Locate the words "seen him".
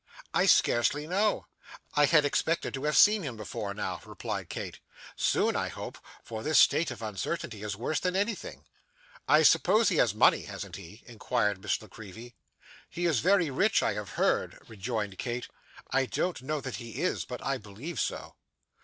2.97-3.37